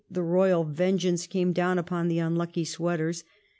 [0.09, 3.23] the royal vengeance came down upon the unlucky sweaters.